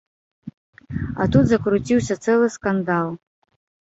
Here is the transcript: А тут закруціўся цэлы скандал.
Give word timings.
А 1.21 1.27
тут 1.35 1.43
закруціўся 1.51 2.15
цэлы 2.29 2.47
скандал. 2.57 3.13